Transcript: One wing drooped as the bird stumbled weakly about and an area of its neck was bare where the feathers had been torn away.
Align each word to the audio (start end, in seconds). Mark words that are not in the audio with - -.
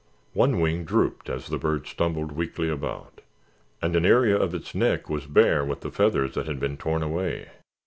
One 0.33 0.59
wing 0.59 0.83
drooped 0.83 1.29
as 1.29 1.45
the 1.45 1.59
bird 1.59 1.85
stumbled 1.85 2.31
weakly 2.31 2.67
about 2.69 3.21
and 3.83 3.95
an 3.95 4.03
area 4.03 4.35
of 4.35 4.55
its 4.55 4.73
neck 4.73 5.11
was 5.11 5.27
bare 5.27 5.63
where 5.63 5.75
the 5.75 5.91
feathers 5.91 6.33
had 6.33 6.59
been 6.59 6.75
torn 6.75 7.03
away. 7.03 7.49